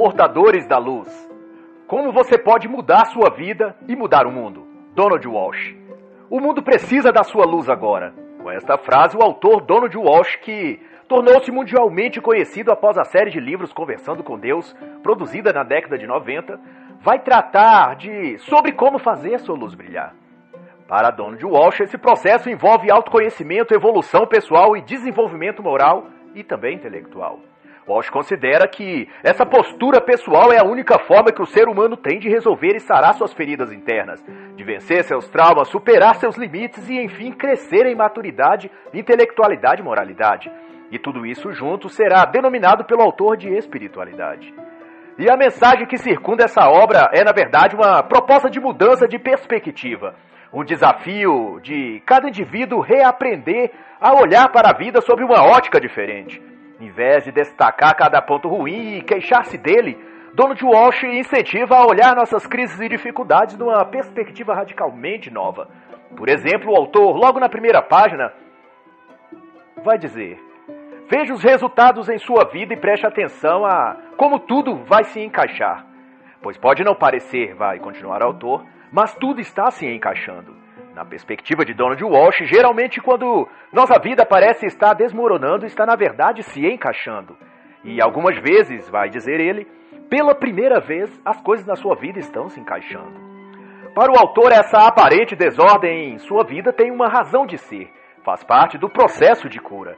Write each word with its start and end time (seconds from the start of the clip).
Portadores 0.00 0.64
da 0.64 0.78
luz. 0.78 1.08
Como 1.88 2.12
você 2.12 2.38
pode 2.38 2.68
mudar 2.68 3.06
sua 3.06 3.30
vida 3.30 3.74
e 3.88 3.96
mudar 3.96 4.28
o 4.28 4.30
mundo? 4.30 4.64
Donald 4.94 5.26
Walsh. 5.26 5.74
O 6.30 6.38
mundo 6.38 6.62
precisa 6.62 7.10
da 7.10 7.24
sua 7.24 7.44
luz 7.44 7.68
agora. 7.68 8.14
Com 8.40 8.48
esta 8.48 8.78
frase, 8.78 9.16
o 9.16 9.22
autor 9.24 9.60
Donald 9.60 9.98
Walsh, 9.98 10.36
que 10.36 10.80
tornou-se 11.08 11.50
mundialmente 11.50 12.20
conhecido 12.20 12.70
após 12.70 12.96
a 12.96 13.02
série 13.02 13.32
de 13.32 13.40
livros 13.40 13.72
Conversando 13.72 14.22
com 14.22 14.38
Deus, 14.38 14.72
produzida 15.02 15.52
na 15.52 15.64
década 15.64 15.98
de 15.98 16.06
90, 16.06 16.60
vai 17.00 17.18
tratar 17.18 17.96
de 17.96 18.38
sobre 18.38 18.70
como 18.70 19.00
fazer 19.00 19.40
sua 19.40 19.56
luz 19.56 19.74
brilhar. 19.74 20.14
Para 20.86 21.10
Donald 21.10 21.44
Walsh, 21.44 21.80
esse 21.80 21.98
processo 21.98 22.48
envolve 22.48 22.88
autoconhecimento, 22.88 23.74
evolução 23.74 24.28
pessoal 24.28 24.76
e 24.76 24.80
desenvolvimento 24.80 25.60
moral 25.60 26.06
e 26.36 26.44
também 26.44 26.76
intelectual. 26.76 27.40
Walsh 27.88 28.10
considera 28.10 28.68
que 28.68 29.08
essa 29.24 29.46
postura 29.46 29.98
pessoal 29.98 30.52
é 30.52 30.58
a 30.58 30.64
única 30.64 30.98
forma 30.98 31.32
que 31.32 31.40
o 31.40 31.46
ser 31.46 31.68
humano 31.68 31.96
tem 31.96 32.18
de 32.18 32.28
resolver 32.28 32.76
e 32.76 32.80
sarar 32.80 33.14
suas 33.14 33.32
feridas 33.32 33.72
internas, 33.72 34.22
de 34.54 34.62
vencer 34.62 35.02
seus 35.04 35.26
traumas, 35.28 35.68
superar 35.68 36.16
seus 36.16 36.36
limites 36.36 36.86
e, 36.88 37.00
enfim, 37.00 37.32
crescer 37.32 37.86
em 37.86 37.94
maturidade, 37.94 38.70
intelectualidade 38.92 39.80
e 39.80 39.84
moralidade. 39.84 40.52
E 40.90 40.98
tudo 40.98 41.24
isso 41.24 41.50
junto 41.52 41.88
será 41.88 42.26
denominado 42.26 42.84
pelo 42.84 43.02
autor 43.02 43.36
de 43.38 43.48
espiritualidade. 43.48 44.52
E 45.18 45.28
a 45.30 45.36
mensagem 45.36 45.86
que 45.86 45.96
circunda 45.96 46.44
essa 46.44 46.68
obra 46.68 47.10
é, 47.12 47.24
na 47.24 47.32
verdade, 47.32 47.74
uma 47.74 48.02
proposta 48.02 48.50
de 48.50 48.60
mudança 48.60 49.08
de 49.08 49.18
perspectiva. 49.18 50.14
Um 50.52 50.64
desafio 50.64 51.58
de 51.60 52.02
cada 52.06 52.28
indivíduo 52.28 52.80
reaprender 52.80 53.70
a 54.00 54.14
olhar 54.14 54.48
para 54.50 54.70
a 54.70 54.76
vida 54.76 55.00
sob 55.00 55.24
uma 55.24 55.42
ótica 55.42 55.80
diferente. 55.80 56.40
Em 56.80 56.90
vez 56.90 57.24
de 57.24 57.32
destacar 57.32 57.96
cada 57.96 58.22
ponto 58.22 58.48
ruim 58.48 58.98
e 58.98 59.02
queixar-se 59.02 59.58
dele, 59.58 59.98
Donald 60.32 60.64
Walsh 60.64 61.02
incentiva 61.04 61.76
a 61.76 61.86
olhar 61.86 62.14
nossas 62.14 62.46
crises 62.46 62.78
e 62.80 62.88
dificuldades 62.88 63.56
numa 63.56 63.84
perspectiva 63.84 64.54
radicalmente 64.54 65.30
nova. 65.30 65.68
Por 66.16 66.28
exemplo, 66.28 66.72
o 66.72 66.76
autor, 66.76 67.16
logo 67.16 67.40
na 67.40 67.48
primeira 67.48 67.82
página, 67.82 68.32
vai 69.82 69.98
dizer: 69.98 70.38
Veja 71.10 71.34
os 71.34 71.42
resultados 71.42 72.08
em 72.08 72.18
sua 72.18 72.44
vida 72.44 72.74
e 72.74 72.76
preste 72.76 73.06
atenção 73.06 73.64
a 73.64 73.96
como 74.16 74.38
tudo 74.38 74.76
vai 74.84 75.04
se 75.04 75.20
encaixar. 75.20 75.84
Pois 76.40 76.56
pode 76.56 76.84
não 76.84 76.94
parecer, 76.94 77.54
vai 77.54 77.80
continuar 77.80 78.22
o 78.22 78.26
autor, 78.26 78.64
mas 78.92 79.14
tudo 79.14 79.40
está 79.40 79.70
se 79.70 79.86
encaixando. 79.86 80.54
Na 80.98 81.04
perspectiva 81.04 81.64
de 81.64 81.72
Donald 81.74 82.02
Walsh, 82.02 82.38
geralmente 82.46 83.00
quando 83.00 83.46
nossa 83.72 84.00
vida 84.00 84.26
parece 84.26 84.66
estar 84.66 84.94
desmoronando, 84.94 85.64
está 85.64 85.86
na 85.86 85.94
verdade 85.94 86.42
se 86.42 86.66
encaixando. 86.66 87.36
E 87.84 88.02
algumas 88.02 88.36
vezes, 88.40 88.90
vai 88.90 89.08
dizer 89.08 89.38
ele, 89.38 89.64
pela 90.10 90.34
primeira 90.34 90.80
vez 90.80 91.08
as 91.24 91.40
coisas 91.40 91.64
na 91.64 91.76
sua 91.76 91.94
vida 91.94 92.18
estão 92.18 92.48
se 92.48 92.58
encaixando. 92.58 93.14
Para 93.94 94.10
o 94.10 94.18
autor, 94.18 94.50
essa 94.50 94.88
aparente 94.88 95.36
desordem 95.36 96.14
em 96.14 96.18
sua 96.18 96.42
vida 96.42 96.72
tem 96.72 96.90
uma 96.90 97.06
razão 97.06 97.46
de 97.46 97.58
ser, 97.58 97.88
faz 98.24 98.42
parte 98.42 98.76
do 98.76 98.90
processo 98.90 99.48
de 99.48 99.60
cura. 99.60 99.96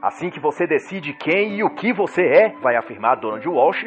Assim 0.00 0.30
que 0.30 0.40
você 0.40 0.66
decide 0.66 1.12
quem 1.12 1.58
e 1.58 1.62
o 1.62 1.68
que 1.74 1.92
você 1.92 2.22
é, 2.22 2.48
vai 2.62 2.76
afirmar 2.76 3.16
Donald 3.16 3.46
Walsh, 3.46 3.84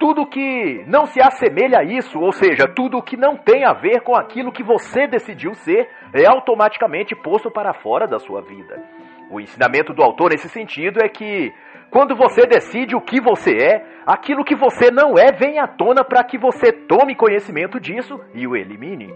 tudo 0.00 0.26
que 0.26 0.82
não 0.88 1.04
se 1.04 1.20
assemelha 1.20 1.80
a 1.80 1.84
isso, 1.84 2.18
ou 2.18 2.32
seja, 2.32 2.66
tudo 2.66 3.02
que 3.02 3.18
não 3.18 3.36
tem 3.36 3.64
a 3.66 3.74
ver 3.74 4.00
com 4.00 4.16
aquilo 4.16 4.50
que 4.50 4.62
você 4.62 5.06
decidiu 5.06 5.52
ser, 5.52 5.90
é 6.14 6.26
automaticamente 6.26 7.14
posto 7.14 7.50
para 7.50 7.74
fora 7.74 8.06
da 8.06 8.18
sua 8.18 8.40
vida. 8.40 8.82
O 9.30 9.38
ensinamento 9.38 9.92
do 9.92 10.02
autor 10.02 10.30
nesse 10.30 10.48
sentido 10.48 11.00
é 11.04 11.08
que 11.08 11.52
quando 11.90 12.16
você 12.16 12.46
decide 12.46 12.96
o 12.96 13.00
que 13.00 13.20
você 13.20 13.50
é, 13.52 13.84
aquilo 14.06 14.42
que 14.42 14.56
você 14.56 14.90
não 14.90 15.18
é 15.18 15.32
vem 15.32 15.58
à 15.58 15.68
tona 15.68 16.02
para 16.02 16.24
que 16.24 16.38
você 16.38 16.72
tome 16.72 17.14
conhecimento 17.14 17.78
disso 17.78 18.18
e 18.34 18.46
o 18.46 18.56
elimine. 18.56 19.14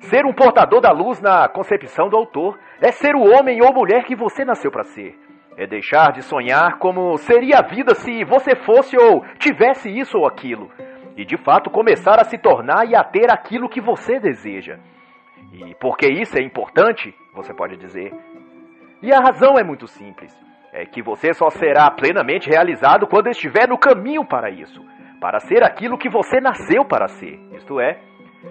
Ser 0.00 0.26
um 0.26 0.34
portador 0.34 0.82
da 0.82 0.92
luz 0.92 1.20
na 1.20 1.48
concepção 1.48 2.10
do 2.10 2.16
autor 2.16 2.58
é 2.80 2.92
ser 2.92 3.14
o 3.16 3.22
homem 3.22 3.62
ou 3.62 3.72
mulher 3.72 4.04
que 4.04 4.14
você 4.14 4.44
nasceu 4.44 4.70
para 4.70 4.84
ser. 4.84 5.18
É 5.56 5.66
deixar 5.66 6.12
de 6.12 6.22
sonhar 6.22 6.78
como 6.78 7.16
seria 7.16 7.58
a 7.58 7.62
vida 7.62 7.94
se 7.94 8.24
você 8.24 8.56
fosse 8.56 8.96
ou 8.96 9.24
tivesse 9.38 9.88
isso 9.88 10.18
ou 10.18 10.26
aquilo. 10.26 10.70
E 11.16 11.24
de 11.24 11.36
fato 11.36 11.70
começar 11.70 12.20
a 12.20 12.24
se 12.24 12.36
tornar 12.36 12.88
e 12.88 12.96
a 12.96 13.04
ter 13.04 13.30
aquilo 13.30 13.68
que 13.68 13.80
você 13.80 14.18
deseja. 14.18 14.78
E 15.52 15.74
porque 15.76 16.06
isso 16.08 16.36
é 16.36 16.42
importante, 16.42 17.14
você 17.32 17.54
pode 17.54 17.76
dizer. 17.76 18.12
E 19.00 19.12
a 19.12 19.20
razão 19.20 19.56
é 19.56 19.62
muito 19.62 19.86
simples. 19.86 20.36
É 20.72 20.84
que 20.84 21.00
você 21.00 21.32
só 21.32 21.48
será 21.50 21.88
plenamente 21.90 22.50
realizado 22.50 23.06
quando 23.06 23.28
estiver 23.28 23.68
no 23.68 23.78
caminho 23.78 24.24
para 24.24 24.50
isso. 24.50 24.84
Para 25.20 25.38
ser 25.38 25.62
aquilo 25.62 25.96
que 25.96 26.08
você 26.08 26.40
nasceu 26.40 26.84
para 26.84 27.06
ser. 27.06 27.38
Isto 27.52 27.78
é, 27.78 28.00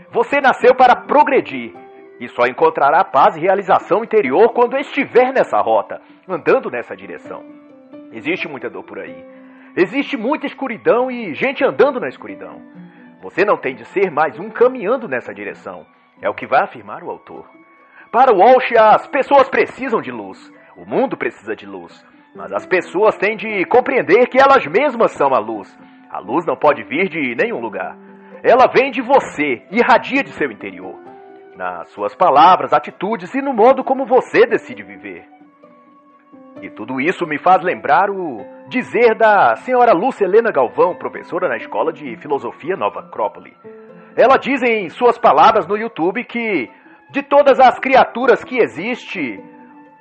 você 0.09 0.39
nasceu 0.39 0.73
para 0.73 0.95
progredir 0.95 1.73
e 2.19 2.27
só 2.29 2.45
encontrará 2.45 3.03
paz 3.03 3.35
e 3.35 3.41
realização 3.41 4.03
interior 4.03 4.53
quando 4.53 4.77
estiver 4.77 5.33
nessa 5.33 5.59
rota, 5.59 6.01
andando 6.27 6.69
nessa 6.69 6.95
direção. 6.95 7.43
Existe 8.11 8.47
muita 8.47 8.69
dor 8.69 8.83
por 8.83 8.99
aí. 8.99 9.25
Existe 9.75 10.15
muita 10.15 10.45
escuridão 10.45 11.09
e 11.09 11.33
gente 11.33 11.65
andando 11.65 11.99
na 11.99 12.07
escuridão. 12.07 12.61
Você 13.21 13.43
não 13.43 13.57
tem 13.57 13.75
de 13.75 13.85
ser 13.85 14.11
mais 14.11 14.37
um 14.39 14.49
caminhando 14.49 15.07
nessa 15.07 15.33
direção. 15.33 15.85
É 16.21 16.29
o 16.29 16.33
que 16.33 16.45
vai 16.45 16.61
afirmar 16.61 17.03
o 17.03 17.09
autor. 17.09 17.49
Para 18.11 18.33
Walsh, 18.33 18.71
as 18.77 19.07
pessoas 19.07 19.49
precisam 19.49 19.99
de 19.99 20.11
luz. 20.11 20.37
O 20.77 20.85
mundo 20.85 21.17
precisa 21.17 21.55
de 21.55 21.65
luz. 21.65 22.05
Mas 22.35 22.51
as 22.51 22.65
pessoas 22.65 23.17
têm 23.17 23.35
de 23.35 23.65
compreender 23.65 24.27
que 24.27 24.39
elas 24.39 24.65
mesmas 24.67 25.11
são 25.13 25.33
a 25.33 25.39
luz. 25.39 25.67
A 26.11 26.19
luz 26.19 26.45
não 26.45 26.55
pode 26.55 26.83
vir 26.83 27.09
de 27.09 27.35
nenhum 27.35 27.59
lugar. 27.59 27.97
Ela 28.43 28.71
vem 28.71 28.91
de 28.91 29.01
você, 29.01 29.63
irradia 29.71 30.23
de 30.23 30.29
seu 30.31 30.51
interior 30.51 31.02
nas 31.55 31.89
suas 31.89 32.15
palavras, 32.15 32.73
atitudes 32.73 33.33
e 33.35 33.41
no 33.41 33.53
modo 33.53 33.83
como 33.83 34.05
você 34.05 34.45
decide 34.45 34.83
viver. 34.83 35.25
E 36.61 36.69
tudo 36.69 37.01
isso 37.01 37.27
me 37.27 37.37
faz 37.37 37.61
lembrar 37.61 38.09
o 38.09 38.45
dizer 38.69 39.15
da 39.15 39.55
senhora 39.57 39.93
Lúcia 39.93 40.25
Helena 40.25 40.51
Galvão, 40.51 40.95
professora 40.95 41.49
na 41.49 41.57
Escola 41.57 41.91
de 41.91 42.15
Filosofia 42.17 42.75
Nova 42.75 43.01
Acrópole. 43.01 43.53
Ela 44.15 44.37
diz 44.37 44.61
em 44.63 44.89
suas 44.89 45.17
palavras 45.17 45.67
no 45.67 45.77
YouTube 45.77 46.23
que, 46.23 46.69
de 47.11 47.21
todas 47.23 47.59
as 47.59 47.79
criaturas 47.79 48.43
que 48.43 48.57
existe, 48.57 49.43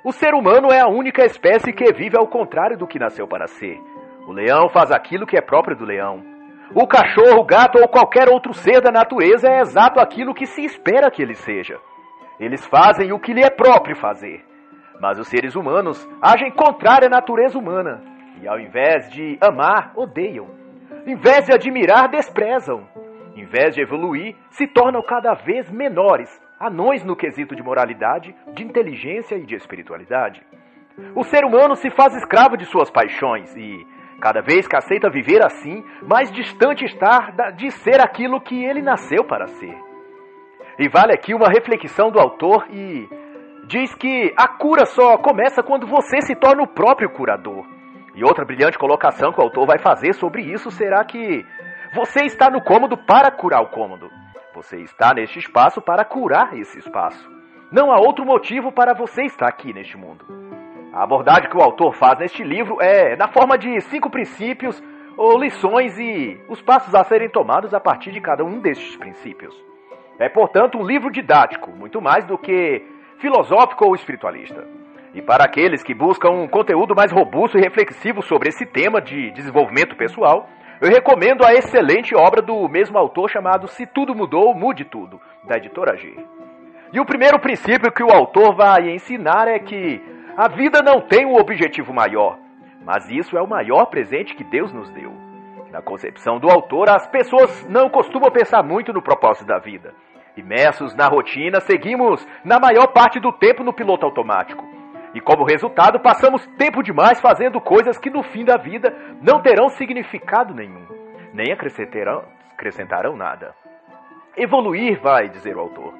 o 0.03 0.11
ser 0.11 0.33
humano 0.33 0.71
é 0.71 0.79
a 0.79 0.87
única 0.87 1.25
espécie 1.25 1.73
que 1.73 1.91
vive 1.93 2.17
ao 2.17 2.27
contrário 2.27 2.77
do 2.77 2.87
que 2.87 2.99
nasceu 2.99 3.27
para 3.27 3.47
ser. 3.47 3.79
O 4.27 4.31
leão 4.31 4.69
faz 4.69 4.91
aquilo 4.91 5.25
que 5.25 5.37
é 5.37 5.41
próprio 5.41 5.75
do 5.75 5.85
leão. 5.85 6.32
O 6.75 6.87
cachorro, 6.87 7.41
o 7.41 7.45
gato 7.45 7.77
ou 7.79 7.87
qualquer 7.87 8.27
outro 8.27 8.51
ser 8.51 8.81
da 8.81 8.91
natureza 8.91 9.47
é 9.47 9.59
exato 9.59 9.99
aquilo 9.99 10.33
que 10.33 10.47
se 10.47 10.65
espera 10.65 11.11
que 11.11 11.21
ele 11.21 11.35
seja. 11.35 11.77
Eles 12.39 12.65
fazem 12.65 13.13
o 13.13 13.19
que 13.19 13.31
lhe 13.31 13.43
é 13.43 13.49
próprio 13.49 13.95
fazer. 13.95 14.43
Mas 14.99 15.19
os 15.19 15.27
seres 15.27 15.55
humanos 15.55 16.07
agem 16.19 16.49
contrário 16.51 17.07
à 17.07 17.09
natureza 17.09 17.59
humana. 17.59 18.01
E 18.41 18.47
ao 18.47 18.59
invés 18.59 19.07
de 19.11 19.37
amar, 19.39 19.93
odeiam. 19.95 20.47
Em 21.05 21.15
vez 21.15 21.45
de 21.45 21.53
admirar, 21.53 22.09
desprezam. 22.09 22.87
Em 23.35 23.45
vez 23.45 23.75
de 23.75 23.81
evoluir, 23.81 24.35
se 24.49 24.65
tornam 24.65 25.03
cada 25.03 25.35
vez 25.35 25.69
menores, 25.69 26.41
anões 26.59 27.03
no 27.03 27.15
quesito 27.15 27.55
de 27.55 27.61
moralidade, 27.61 28.35
de 28.53 28.63
inteligência 28.63 29.35
e 29.35 29.45
de 29.45 29.55
espiritualidade. 29.55 30.41
O 31.15 31.23
ser 31.23 31.45
humano 31.45 31.75
se 31.75 31.91
faz 31.91 32.15
escravo 32.15 32.57
de 32.57 32.65
suas 32.65 32.89
paixões 32.89 33.55
e, 33.55 33.85
Cada 34.23 34.39
vez 34.39 34.65
que 34.65 34.77
aceita 34.77 35.09
viver 35.09 35.43
assim, 35.45 35.83
mais 36.01 36.31
distante 36.31 36.85
está 36.85 37.51
de 37.57 37.69
ser 37.71 37.99
aquilo 38.01 38.39
que 38.39 38.55
ele 38.63 38.81
nasceu 38.81 39.25
para 39.25 39.47
ser. 39.47 39.77
E 40.79 40.87
vale 40.87 41.11
aqui 41.11 41.33
uma 41.33 41.49
reflexão 41.49 42.09
do 42.09 42.17
autor 42.17 42.65
e 42.69 43.05
diz 43.67 43.93
que 43.95 44.33
a 44.37 44.47
cura 44.47 44.85
só 44.85 45.17
começa 45.17 45.61
quando 45.61 45.85
você 45.85 46.21
se 46.21 46.37
torna 46.37 46.63
o 46.63 46.67
próprio 46.73 47.09
curador. 47.09 47.65
E 48.15 48.23
outra 48.23 48.45
brilhante 48.45 48.77
colocação 48.77 49.33
que 49.33 49.41
o 49.41 49.43
autor 49.43 49.67
vai 49.67 49.79
fazer 49.79 50.13
sobre 50.13 50.41
isso 50.41 50.71
será 50.71 51.03
que 51.03 51.45
você 51.93 52.23
está 52.23 52.49
no 52.49 52.63
cômodo 52.63 52.95
para 52.95 53.29
curar 53.29 53.61
o 53.61 53.71
cômodo. 53.71 54.09
Você 54.55 54.77
está 54.77 55.13
neste 55.13 55.37
espaço 55.39 55.81
para 55.81 56.05
curar 56.05 56.57
esse 56.57 56.79
espaço. 56.79 57.29
Não 57.69 57.91
há 57.91 57.99
outro 57.99 58.23
motivo 58.23 58.71
para 58.71 58.93
você 58.93 59.23
estar 59.23 59.49
aqui 59.49 59.73
neste 59.73 59.97
mundo. 59.97 60.42
A 60.93 61.01
abordagem 61.01 61.49
que 61.49 61.57
o 61.57 61.61
autor 61.61 61.95
faz 61.95 62.19
neste 62.19 62.43
livro 62.43 62.79
é 62.79 63.15
na 63.15 63.27
forma 63.27 63.57
de 63.57 63.81
cinco 63.81 64.11
princípios 64.11 64.79
ou 65.17 65.39
lições 65.39 65.97
e 65.97 66.39
os 66.47 66.61
passos 66.61 66.93
a 66.93 67.03
serem 67.03 67.27
tomados 67.29 67.73
a 67.73 67.79
partir 67.79 68.11
de 68.11 68.21
cada 68.21 68.43
um 68.45 68.59
destes 68.59 68.95
princípios. 68.97 69.55
É, 70.19 70.29
portanto, 70.29 70.77
um 70.77 70.85
livro 70.85 71.11
didático, 71.11 71.71
muito 71.71 71.99
mais 71.99 72.23
do 72.25 72.37
que 72.37 72.85
filosófico 73.17 73.87
ou 73.87 73.95
espiritualista. 73.95 74.67
E 75.15 75.21
para 75.21 75.43
aqueles 75.43 75.81
que 75.81 75.95
buscam 75.95 76.29
um 76.29 76.47
conteúdo 76.47 76.93
mais 76.95 77.11
robusto 77.11 77.57
e 77.57 77.61
reflexivo 77.61 78.21
sobre 78.21 78.49
esse 78.49 78.63
tema 78.63 79.01
de 79.01 79.31
desenvolvimento 79.31 79.95
pessoal, 79.95 80.47
eu 80.79 80.89
recomendo 80.89 81.43
a 81.43 81.55
excelente 81.55 82.15
obra 82.15 82.39
do 82.39 82.69
mesmo 82.69 82.99
autor 82.99 83.31
chamado 83.31 83.67
Se 83.67 83.87
Tudo 83.87 84.13
Mudou, 84.13 84.53
Mude 84.53 84.85
Tudo, 84.85 85.19
da 85.43 85.57
editora 85.57 85.97
G. 85.97 86.13
E 86.91 86.99
o 86.99 87.05
primeiro 87.05 87.39
princípio 87.39 87.91
que 87.91 88.03
o 88.03 88.11
autor 88.11 88.55
vai 88.55 88.91
ensinar 88.91 89.47
é 89.47 89.57
que 89.57 90.12
a 90.35 90.47
vida 90.47 90.81
não 90.81 91.01
tem 91.01 91.27
um 91.27 91.35
objetivo 91.35 91.93
maior, 91.93 92.39
mas 92.83 93.07
isso 93.09 93.37
é 93.37 93.41
o 93.41 93.47
maior 93.47 93.85
presente 93.85 94.35
que 94.35 94.43
Deus 94.43 94.73
nos 94.73 94.89
deu. 94.89 95.11
Na 95.71 95.79
concepção 95.79 96.39
do 96.39 96.49
autor, 96.49 96.89
as 96.89 97.07
pessoas 97.07 97.67
não 97.67 97.87
costumam 97.87 98.31
pensar 98.31 98.63
muito 98.63 98.91
no 98.91 99.01
propósito 99.01 99.45
da 99.45 99.59
vida. 99.59 99.93
Imersos 100.35 100.95
na 100.95 101.07
rotina, 101.07 101.59
seguimos 101.59 102.27
na 102.43 102.59
maior 102.59 102.87
parte 102.87 103.19
do 103.19 103.31
tempo 103.31 103.63
no 103.63 103.73
piloto 103.73 104.05
automático. 104.07 104.65
E 105.13 105.21
como 105.21 105.45
resultado, 105.45 105.99
passamos 105.99 106.43
tempo 106.57 106.81
demais 106.81 107.21
fazendo 107.21 107.61
coisas 107.61 107.99
que 107.99 108.09
no 108.09 108.23
fim 108.23 108.43
da 108.43 108.57
vida 108.57 108.91
não 109.21 109.39
terão 109.39 109.69
significado 109.69 110.55
nenhum, 110.55 110.87
nem 111.31 111.53
acrescentarão, 111.53 112.23
acrescentarão 112.53 113.15
nada. 113.15 113.53
Evoluir, 114.35 114.99
vai 114.99 115.29
dizer 115.29 115.55
o 115.55 115.59
autor, 115.59 115.93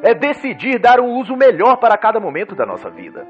é 0.00 0.14
decidir 0.14 0.78
dar 0.78 1.00
um 1.00 1.18
uso 1.18 1.36
melhor 1.36 1.78
para 1.78 1.98
cada 1.98 2.20
momento 2.20 2.54
da 2.54 2.64
nossa 2.64 2.88
vida. 2.88 3.26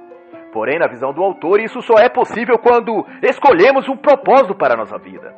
Porém, 0.53 0.79
na 0.79 0.89
visão 0.89 1.13
do 1.13 1.23
autor, 1.23 1.61
isso 1.61 1.81
só 1.83 1.95
é 1.99 2.09
possível 2.09 2.59
quando 2.59 3.07
escolhemos 3.23 3.89
um 3.89 3.97
propósito 3.97 4.55
para 4.55 4.75
a 4.75 4.77
nossa 4.77 4.99
vida. 4.99 5.33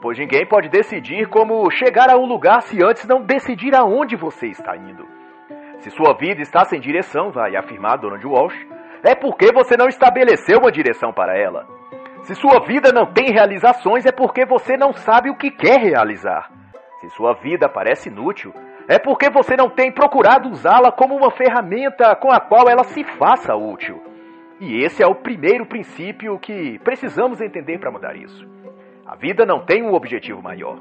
Pois 0.00 0.18
ninguém 0.18 0.46
pode 0.46 0.68
decidir 0.68 1.28
como 1.28 1.70
chegar 1.70 2.10
a 2.10 2.18
um 2.18 2.26
lugar 2.26 2.62
se 2.62 2.82
antes 2.84 3.06
não 3.06 3.22
decidir 3.22 3.74
aonde 3.74 4.14
você 4.14 4.46
está 4.48 4.76
indo. 4.76 5.04
Se 5.78 5.90
sua 5.90 6.14
vida 6.14 6.42
está 6.42 6.64
sem 6.64 6.80
direção, 6.80 7.30
vai 7.30 7.56
afirmar 7.56 7.98
Donald 7.98 8.24
Walsh, 8.26 8.66
é 9.02 9.14
porque 9.14 9.52
você 9.52 9.76
não 9.76 9.88
estabeleceu 9.88 10.58
uma 10.58 10.70
direção 10.70 11.12
para 11.12 11.36
ela. 11.36 11.66
Se 12.22 12.34
sua 12.34 12.60
vida 12.60 12.92
não 12.92 13.06
tem 13.06 13.32
realizações, 13.32 14.04
é 14.04 14.12
porque 14.12 14.44
você 14.44 14.76
não 14.76 14.92
sabe 14.92 15.30
o 15.30 15.36
que 15.36 15.50
quer 15.50 15.80
realizar. 15.80 16.50
Se 17.00 17.08
sua 17.10 17.34
vida 17.34 17.68
parece 17.68 18.08
inútil, 18.08 18.52
é 18.88 18.98
porque 18.98 19.30
você 19.30 19.56
não 19.56 19.70
tem 19.70 19.90
procurado 19.92 20.48
usá-la 20.48 20.90
como 20.90 21.16
uma 21.16 21.30
ferramenta 21.30 22.14
com 22.16 22.30
a 22.30 22.40
qual 22.40 22.68
ela 22.68 22.84
se 22.84 23.04
faça 23.04 23.54
útil. 23.54 24.07
E 24.60 24.82
esse 24.84 25.02
é 25.02 25.06
o 25.06 25.14
primeiro 25.14 25.64
princípio 25.66 26.38
que 26.38 26.78
precisamos 26.80 27.40
entender 27.40 27.78
para 27.78 27.92
mudar 27.92 28.16
isso. 28.16 28.44
A 29.06 29.14
vida 29.14 29.46
não 29.46 29.64
tem 29.64 29.82
um 29.82 29.94
objetivo 29.94 30.42
maior. 30.42 30.78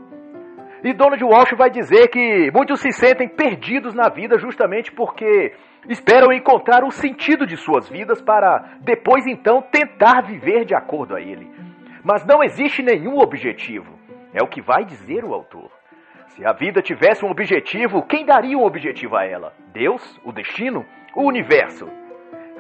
E 0.84 0.94
Donald 0.94 1.24
Walsh 1.24 1.54
vai 1.56 1.70
dizer 1.70 2.08
que 2.08 2.52
muitos 2.52 2.82
se 2.82 2.92
sentem 2.92 3.28
perdidos 3.28 3.94
na 3.94 4.10
vida 4.10 4.38
justamente 4.38 4.92
porque 4.92 5.54
esperam 5.88 6.32
encontrar 6.32 6.84
o 6.84 6.92
sentido 6.92 7.46
de 7.46 7.56
suas 7.56 7.88
vidas 7.90 8.22
para 8.22 8.78
depois 8.82 9.26
então 9.28 9.62
tentar 9.62 10.22
viver 10.22 10.66
de 10.66 10.76
acordo 10.76 11.16
a 11.16 11.22
ele. 11.22 11.50
Mas 12.04 12.26
não 12.26 12.44
existe 12.44 12.82
nenhum 12.82 13.20
objetivo. 13.20 13.98
É 14.34 14.42
o 14.42 14.48
que 14.48 14.62
vai 14.62 14.86
dizer 14.86 15.24
o 15.24 15.34
autor. 15.34 15.72
Se 16.30 16.46
a 16.46 16.54
vida 16.54 16.82
tivesse 16.82 17.26
um 17.26 17.30
objetivo, 17.30 18.04
quem 18.04 18.26
daria 18.26 18.58
um 18.58 18.64
objetivo 18.64 19.16
a 19.16 19.26
ela? 19.26 19.54
Deus? 19.74 20.20
O 20.24 20.32
destino? 20.32 20.86
O 21.16 21.28
universo? 21.28 21.88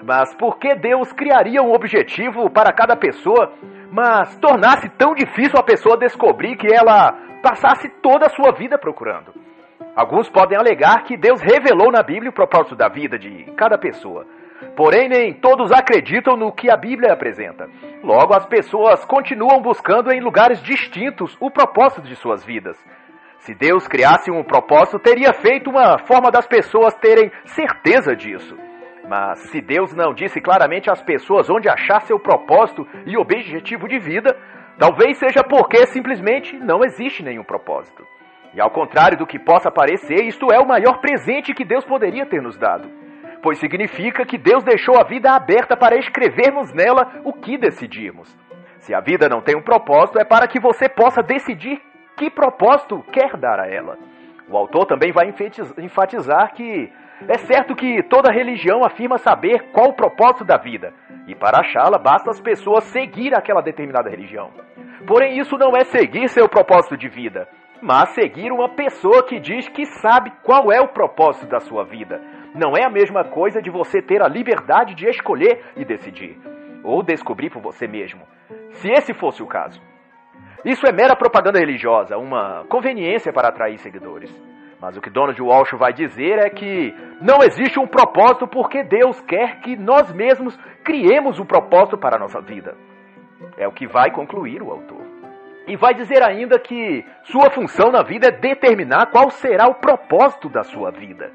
Mas 0.04 0.34
por 0.36 0.58
que 0.58 0.76
Deus 0.76 1.12
criaria 1.12 1.62
um 1.62 1.74
objetivo 1.74 2.50
para 2.50 2.74
cada 2.74 2.96
pessoa, 2.96 3.52
mas 3.92 4.38
tornasse 4.38 4.90
tão 4.98 5.14
difícil 5.14 5.60
a 5.60 5.64
pessoa 5.64 5.98
descobrir 5.98 6.56
que 6.56 6.68
ela 6.72 7.14
passasse 7.42 7.90
toda 8.02 8.28
a 8.28 8.30
sua 8.30 8.52
vida 8.54 8.78
procurando? 8.78 9.34
Alguns 9.96 10.30
podem 10.30 10.58
alegar 10.58 11.04
que 11.04 11.18
Deus 11.18 11.42
revelou 11.42 11.92
na 11.92 12.04
Bíblia 12.04 12.30
o 12.30 12.34
propósito 12.34 12.76
da 12.76 12.88
vida 12.88 13.18
de 13.18 13.46
cada 13.58 13.78
pessoa. 13.78 14.26
Porém, 14.76 15.10
nem 15.10 15.34
todos 15.34 15.72
acreditam 15.72 16.38
no 16.38 16.52
que 16.52 16.70
a 16.70 16.78
Bíblia 16.78 17.14
apresenta. 17.14 17.68
Logo, 18.04 18.36
as 18.36 18.46
pessoas 18.46 19.04
continuam 19.06 19.62
buscando 19.62 20.12
em 20.12 20.22
lugares 20.22 20.62
distintos 20.62 21.36
o 21.40 21.50
propósito 21.50 22.04
de 22.04 22.16
suas 22.16 22.46
vidas. 22.46 22.78
Se 23.40 23.56
Deus 23.56 23.88
criasse 23.88 24.32
um 24.32 24.44
propósito, 24.44 25.00
teria 25.00 25.34
feito 25.34 25.70
uma 25.70 25.98
forma 26.00 26.30
das 26.30 26.46
pessoas 26.48 26.94
terem 26.96 27.32
certeza 27.46 28.16
disso. 28.16 28.67
Mas 29.08 29.40
se 29.50 29.62
Deus 29.62 29.94
não 29.94 30.14
disse 30.14 30.42
claramente 30.42 30.92
às 30.92 31.02
pessoas 31.02 31.50
onde 31.50 31.70
achar 31.70 32.02
seu 32.02 32.20
propósito 32.20 32.86
e 33.06 33.18
objetivo 33.18 33.88
de 33.88 33.98
vida, 33.98 34.36
talvez 34.78 35.18
seja 35.18 35.44
porque 35.44 35.86
simplesmente 35.88 36.58
não 36.58 36.84
existe 36.84 37.24
nenhum 37.24 37.44
propósito. 37.44 38.06
E 38.54 38.60
ao 38.60 38.70
contrário 38.70 39.18
do 39.18 39.26
que 39.26 39.40
possa 39.40 39.72
parecer, 39.72 40.26
isto 40.26 40.52
é 40.52 40.60
o 40.60 40.68
maior 40.68 41.00
presente 41.00 41.54
que 41.54 41.64
Deus 41.64 41.86
poderia 41.86 42.26
ter 42.26 42.42
nos 42.42 42.58
dado. 42.58 42.90
Pois 43.42 43.60
significa 43.60 44.26
que 44.26 44.38
Deus 44.38 44.64
deixou 44.64 45.00
a 45.00 45.04
vida 45.04 45.32
aberta 45.32 45.78
para 45.78 45.98
escrevermos 45.98 46.74
nela 46.74 47.22
o 47.24 47.32
que 47.32 47.58
decidirmos. 47.58 48.36
Se 48.80 48.94
a 48.94 49.00
vida 49.00 49.30
não 49.30 49.42
tem 49.42 49.56
um 49.56 49.62
propósito, 49.62 50.20
é 50.20 50.26
para 50.26 50.48
que 50.48 50.60
você 50.60 50.90
possa 50.90 51.22
decidir 51.22 51.82
que 52.18 52.30
propósito 52.30 53.04
quer 53.12 53.38
dar 53.38 53.60
a 53.60 53.68
ela. 53.68 53.98
O 54.50 54.58
autor 54.58 54.86
também 54.86 55.12
vai 55.12 55.34
enfatizar 55.78 56.54
que 56.54 56.92
é 57.28 57.38
certo 57.40 57.76
que 57.76 58.04
toda 58.04 58.32
religião 58.32 58.84
afirma 58.84 59.18
saber 59.18 59.72
qual 59.72 59.90
o 59.90 59.96
propósito 59.96 60.46
da 60.46 60.58
vida, 60.58 60.94
e 61.28 61.34
para 61.34 61.60
achá-la 61.60 61.98
basta 61.98 62.30
as 62.30 62.40
pessoas 62.40 62.84
seguir 62.86 63.36
aquela 63.36 63.62
determinada 63.62 64.10
religião. 64.10 64.52
Porém, 65.06 65.40
isso 65.40 65.58
não 65.58 65.76
é 65.76 65.84
seguir 65.86 66.28
seu 66.30 66.48
propósito 66.48 66.98
de 66.98 67.08
vida, 67.08 67.48
mas 67.82 68.10
seguir 68.10 68.52
uma 68.52 68.70
pessoa 68.70 69.24
que 69.24 69.40
diz 69.40 69.68
que 69.70 69.86
sabe 69.86 70.32
qual 70.44 70.72
é 70.72 70.80
o 70.80 70.90
propósito 70.90 71.48
da 71.48 71.60
sua 71.60 71.84
vida. 71.84 72.22
Não 72.54 72.76
é 72.76 72.86
a 72.86 72.90
mesma 72.90 73.24
coisa 73.24 73.62
de 73.62 73.70
você 73.70 74.02
ter 74.02 74.22
a 74.22 74.28
liberdade 74.28 74.94
de 74.94 75.08
escolher 75.08 75.64
e 75.76 75.86
decidir, 75.86 76.38
ou 76.84 77.04
descobrir 77.04 77.50
por 77.50 77.62
você 77.62 77.88
mesmo, 77.88 78.22
se 78.72 78.90
esse 78.92 79.14
fosse 79.14 79.42
o 79.42 79.48
caso. 79.48 79.82
Isso 80.66 80.86
é 80.88 80.92
mera 80.92 81.16
propaganda 81.16 81.60
religiosa, 81.60 82.18
uma 82.18 82.66
conveniência 82.68 83.32
para 83.32 83.50
atrair 83.50 83.78
seguidores. 83.78 84.34
Mas 84.80 84.96
o 84.96 85.02
que 85.02 85.10
Donald 85.10 85.42
Walsh 85.42 85.72
vai 85.74 85.92
dizer 85.92 86.38
é 86.38 86.50
que 86.50 86.94
não 87.20 87.42
existe 87.42 87.80
um 87.80 87.88
propósito 87.88 88.48
porque 88.48 88.84
Deus 88.84 89.20
quer 89.22 89.60
que 89.60 89.76
nós 89.76 90.14
mesmos 90.14 90.56
criemos 90.84 91.40
um 91.40 91.46
propósito 91.46 91.98
para 91.98 92.16
a 92.16 92.20
nossa 92.20 92.40
vida. 92.40 92.76
É 93.58 93.68
o 93.68 93.72
que 93.72 93.88
vai 93.88 94.12
concluir 94.12 94.62
o 94.62 94.72
autor. 94.72 95.02
E 95.68 95.76
vai 95.76 95.94
dizer 95.94 96.24
ainda 96.24 96.60
que 96.60 97.04
sua 97.24 97.50
função 97.50 97.92
na 97.92 98.04
vida 98.04 98.28
é 98.28 98.32
determinar 98.32 99.08
qual 99.08 99.30
será 99.32 99.68
o 99.68 99.76
propósito 99.76 100.48
da 100.48 100.64
sua 100.64 100.92
vida. 100.92 101.32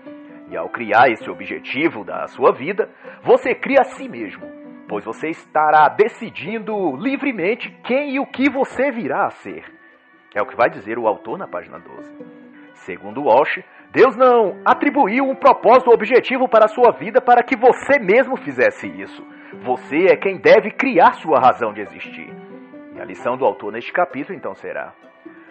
E 0.49 0.57
ao 0.57 0.69
criar 0.69 1.11
esse 1.11 1.29
objetivo 1.29 2.05
da 2.05 2.27
sua 2.29 2.53
vida, 2.53 2.89
você 3.23 3.55
cria 3.55 3.81
a 3.81 3.85
si 3.85 4.09
mesmo, 4.09 4.47
pois 4.89 5.05
você 5.05 5.29
estará 5.29 5.89
decidindo 5.89 6.97
livremente 6.97 7.71
quem 7.85 8.15
e 8.15 8.21
o 8.21 8.27
que 8.27 8.49
você 8.49 8.91
virá 8.91 9.27
a 9.27 9.31
ser. 9.31 9.65
É 10.35 10.41
o 10.41 10.47
que 10.47 10.57
vai 10.57 10.71
dizer 10.71 10.99
o 10.99 11.07
autor 11.07 11.37
na 11.37 11.47
página 11.47 11.79
12. 11.79 12.42
Segundo 12.85 13.23
Walsh, 13.23 13.63
Deus 13.93 14.17
não 14.17 14.61
atribuiu 14.65 15.25
um 15.25 15.37
propósito 15.37 15.91
objetivo 15.91 16.49
para 16.49 16.65
a 16.65 16.69
sua 16.69 16.93
vida 16.93 17.21
para 17.21 17.43
que 17.43 17.57
você 17.57 17.99
mesmo 18.01 18.37
fizesse 18.37 18.89
isso. 18.89 19.25
Você 19.63 20.07
é 20.11 20.17
quem 20.17 20.39
deve 20.39 20.71
criar 20.73 21.13
sua 21.15 21.39
razão 21.39 21.73
de 21.73 21.81
existir. 21.81 22.29
E 22.97 23.01
a 23.01 23.05
lição 23.05 23.37
do 23.37 23.45
autor 23.45 23.73
neste 23.73 23.93
capítulo 23.93 24.37
então 24.37 24.55
será: 24.55 24.93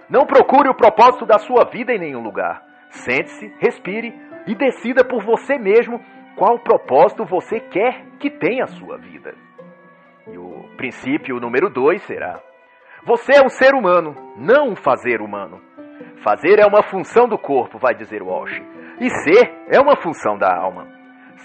Não 0.09 0.25
procure 0.25 0.69
o 0.69 0.75
propósito 0.75 1.25
da 1.25 1.37
sua 1.37 1.65
vida 1.65 1.93
em 1.93 1.99
nenhum 1.99 2.21
lugar. 2.21 2.61
Sente-se, 2.89 3.53
respire 3.59 4.13
e 4.45 4.53
decida 4.53 5.05
por 5.05 5.23
você 5.23 5.57
mesmo 5.57 6.01
qual 6.35 6.59
propósito 6.59 7.23
você 7.23 7.59
quer 7.59 8.03
que 8.19 8.29
tenha 8.29 8.65
a 8.65 8.67
sua 8.67 8.97
vida. 8.97 9.33
E 10.27 10.37
o 10.37 10.65
princípio 10.75 11.39
número 11.39 11.69
dois 11.69 12.01
será: 12.03 12.41
Você 13.05 13.37
é 13.37 13.41
um 13.41 13.49
ser 13.49 13.73
humano, 13.73 14.15
não 14.35 14.71
um 14.71 14.75
fazer 14.75 15.21
humano. 15.21 15.61
Fazer 16.23 16.59
é 16.59 16.65
uma 16.65 16.83
função 16.83 17.27
do 17.27 17.37
corpo, 17.37 17.77
vai 17.77 17.93
dizer 17.95 18.21
Walsh, 18.21 18.61
e 18.99 19.09
ser 19.09 19.51
é 19.69 19.79
uma 19.79 19.95
função 19.95 20.37
da 20.37 20.55
alma. 20.55 20.87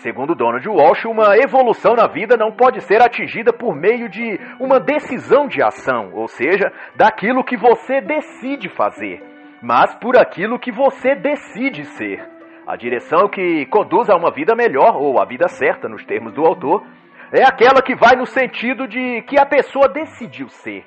Segundo 0.02 0.34
Donald 0.34 0.68
Walsh, 0.68 1.06
uma 1.06 1.36
evolução 1.38 1.94
na 1.94 2.06
vida 2.06 2.36
não 2.36 2.52
pode 2.52 2.82
ser 2.82 3.02
atingida 3.02 3.52
por 3.52 3.75
meio 3.75 4.08
de 4.08 4.38
uma 4.60 4.78
decisão 4.78 5.48
de 5.48 5.62
ação, 5.62 6.10
ou 6.12 6.28
seja, 6.28 6.70
daquilo 6.94 7.42
que 7.42 7.56
você 7.56 8.00
decide 8.02 8.68
fazer, 8.68 9.22
mas 9.62 9.94
por 9.96 10.18
aquilo 10.18 10.58
que 10.58 10.70
você 10.70 11.14
decide 11.14 11.84
ser. 11.84 12.22
A 12.66 12.76
direção 12.76 13.28
que 13.28 13.64
conduz 13.66 14.10
a 14.10 14.16
uma 14.16 14.30
vida 14.30 14.54
melhor, 14.54 14.96
ou 14.96 15.20
a 15.20 15.25
vida 15.25 15.48
certa, 15.48 15.88
nos 15.88 16.04
termos 16.04 16.34
do 16.34 16.44
autor, 16.44 16.84
é 17.32 17.42
aquela 17.42 17.80
que 17.80 17.94
vai 17.94 18.16
no 18.16 18.26
sentido 18.26 18.86
de 18.86 19.22
que 19.22 19.38
a 19.40 19.46
pessoa 19.46 19.88
decidiu 19.88 20.48
ser. 20.48 20.84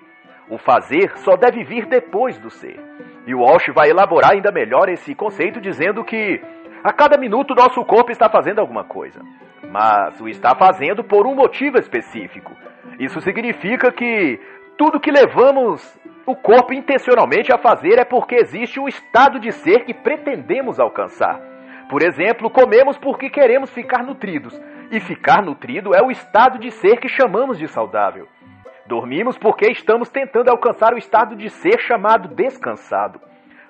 O 0.49 0.57
fazer 0.57 1.17
só 1.17 1.35
deve 1.35 1.63
vir 1.63 1.85
depois 1.85 2.37
do 2.37 2.49
ser. 2.49 2.79
E 3.27 3.35
o 3.35 3.41
Walsh 3.41 3.69
vai 3.73 3.89
elaborar 3.89 4.31
ainda 4.31 4.51
melhor 4.51 4.89
esse 4.89 5.13
conceito 5.13 5.61
dizendo 5.61 6.03
que 6.03 6.41
a 6.83 6.91
cada 6.91 7.17
minuto 7.17 7.53
nosso 7.53 7.83
corpo 7.85 8.11
está 8.11 8.29
fazendo 8.29 8.59
alguma 8.59 8.83
coisa, 8.83 9.21
mas 9.69 10.19
o 10.19 10.27
está 10.27 10.55
fazendo 10.55 11.03
por 11.03 11.27
um 11.27 11.35
motivo 11.35 11.77
específico. 11.77 12.51
Isso 12.99 13.21
significa 13.21 13.91
que 13.91 14.39
tudo 14.77 14.99
que 14.99 15.11
levamos 15.11 15.97
o 16.25 16.35
corpo 16.35 16.73
intencionalmente 16.73 17.51
a 17.51 17.57
fazer 17.57 17.99
é 17.99 18.05
porque 18.05 18.35
existe 18.35 18.79
um 18.79 18.87
estado 18.87 19.39
de 19.39 19.51
ser 19.51 19.85
que 19.85 19.93
pretendemos 19.93 20.79
alcançar. 20.79 21.39
Por 21.89 22.01
exemplo, 22.01 22.49
comemos 22.49 22.97
porque 22.97 23.29
queremos 23.29 23.71
ficar 23.71 24.03
nutridos, 24.03 24.59
e 24.91 24.99
ficar 24.99 25.43
nutrido 25.43 25.93
é 25.95 26.01
o 26.01 26.11
estado 26.11 26.57
de 26.57 26.71
ser 26.71 26.97
que 26.99 27.07
chamamos 27.07 27.57
de 27.57 27.67
saudável. 27.67 28.27
Dormimos 28.89 29.37
porque 29.37 29.69
estamos 29.69 30.09
tentando 30.09 30.49
alcançar 30.49 30.95
o 30.95 30.97
estado 30.97 31.35
de 31.35 31.47
ser 31.47 31.79
chamado 31.79 32.27
descansado. 32.27 33.21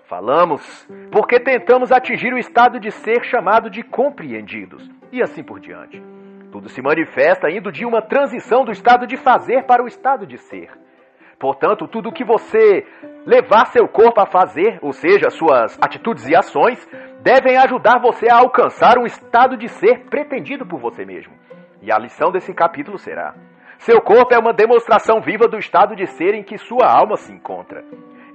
Falamos 0.05 0.87
porque 1.11 1.41
tentamos 1.41 1.91
atingir 1.91 2.33
o 2.33 2.37
estado 2.37 2.79
de 2.79 2.89
ser 2.89 3.25
chamado 3.25 3.69
de 3.69 3.83
compreendidos. 3.83 4.89
E 5.11 5.21
assim 5.21 5.43
por 5.43 5.59
diante. 5.59 6.01
Tudo 6.53 6.69
se 6.69 6.81
manifesta 6.81 7.51
indo 7.51 7.69
de 7.69 7.85
uma 7.85 8.01
transição 8.01 8.63
do 8.63 8.71
estado 8.71 9.05
de 9.05 9.17
fazer 9.17 9.63
para 9.63 9.83
o 9.83 9.87
estado 9.87 10.25
de 10.25 10.37
ser. 10.37 10.71
Portanto, 11.37 11.85
tudo 11.85 12.13
que 12.13 12.23
você 12.23 12.87
levar 13.25 13.65
seu 13.65 13.89
corpo 13.89 14.21
a 14.21 14.25
fazer, 14.25 14.79
ou 14.81 14.93
seja, 14.93 15.29
suas 15.29 15.77
atitudes 15.81 16.29
e 16.29 16.33
ações, 16.33 16.79
devem 17.21 17.57
ajudar 17.57 17.99
você 17.99 18.29
a 18.31 18.37
alcançar 18.37 18.97
um 18.97 19.05
estado 19.05 19.57
de 19.57 19.67
ser 19.67 20.05
pretendido 20.05 20.65
por 20.65 20.79
você 20.79 21.03
mesmo. 21.03 21.33
E 21.81 21.91
a 21.91 21.99
lição 21.99 22.31
desse 22.31 22.53
capítulo 22.53 22.97
será: 22.97 23.35
seu 23.79 24.01
corpo 24.01 24.33
é 24.33 24.37
uma 24.37 24.51
demonstração 24.51 25.21
viva 25.21 25.47
do 25.47 25.57
estado 25.57 25.95
de 25.95 26.05
ser 26.05 26.33
em 26.33 26.43
que 26.43 26.57
sua 26.57 26.85
alma 26.85 27.15
se 27.15 27.31
encontra. 27.31 27.81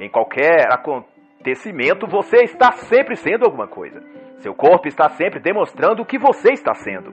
Em 0.01 0.09
qualquer 0.09 0.73
acontecimento, 0.73 2.07
você 2.07 2.45
está 2.45 2.73
sempre 2.73 3.15
sendo 3.15 3.45
alguma 3.45 3.69
coisa. 3.69 4.03
Seu 4.39 4.55
corpo 4.55 4.89
está 4.89 5.11
sempre 5.11 5.41
demonstrando 5.41 6.03
o 6.03 6.07
que 6.07 6.19
você 6.19 6.53
está 6.53 6.75
sendo. 6.75 7.13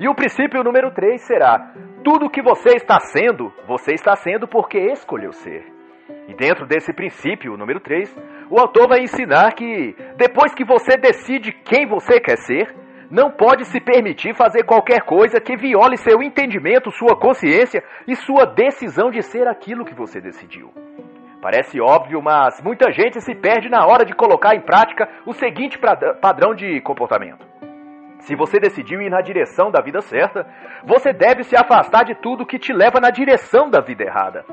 E 0.00 0.08
o 0.08 0.14
princípio 0.16 0.64
número 0.64 0.90
3 0.90 1.20
será: 1.22 1.72
tudo 2.02 2.26
o 2.26 2.30
que 2.30 2.42
você 2.42 2.70
está 2.70 2.98
sendo, 2.98 3.52
você 3.68 3.94
está 3.94 4.16
sendo 4.16 4.48
porque 4.48 4.78
escolheu 4.78 5.32
ser. 5.32 5.64
E 6.26 6.34
dentro 6.34 6.66
desse 6.66 6.92
princípio, 6.92 7.56
número 7.56 7.78
3, 7.78 8.16
o 8.50 8.58
autor 8.58 8.88
vai 8.88 9.00
ensinar 9.00 9.52
que 9.54 9.94
depois 10.16 10.52
que 10.54 10.64
você 10.64 10.96
decide 10.96 11.52
quem 11.52 11.86
você 11.86 12.18
quer 12.18 12.36
ser, 12.38 12.74
não 13.10 13.30
pode 13.30 13.64
se 13.66 13.80
permitir 13.80 14.34
fazer 14.34 14.64
qualquer 14.64 15.02
coisa 15.02 15.40
que 15.40 15.56
viole 15.56 15.96
seu 15.96 16.22
entendimento, 16.22 16.90
sua 16.90 17.16
consciência 17.16 17.82
e 18.06 18.16
sua 18.16 18.44
decisão 18.44 19.10
de 19.10 19.22
ser 19.22 19.46
aquilo 19.46 19.84
que 19.84 19.94
você 19.94 20.20
decidiu. 20.20 20.72
Parece 21.40 21.78
óbvio, 21.80 22.22
mas 22.22 22.62
muita 22.62 22.90
gente 22.90 23.20
se 23.20 23.34
perde 23.34 23.68
na 23.68 23.86
hora 23.86 24.04
de 24.04 24.14
colocar 24.14 24.54
em 24.54 24.60
prática 24.60 25.08
o 25.26 25.34
seguinte 25.34 25.78
padrão 26.20 26.54
de 26.54 26.80
comportamento. 26.80 27.46
Se 28.20 28.34
você 28.34 28.58
decidiu 28.58 29.02
ir 29.02 29.10
na 29.10 29.20
direção 29.20 29.70
da 29.70 29.82
vida 29.82 30.00
certa, 30.00 30.46
você 30.82 31.12
deve 31.12 31.42
se 31.42 31.54
afastar 31.54 32.04
de 32.04 32.14
tudo 32.14 32.46
que 32.46 32.58
te 32.58 32.72
leva 32.72 32.98
na 32.98 33.10
direção 33.10 33.68
da 33.68 33.82
vida 33.82 34.02
errada. 34.02 34.46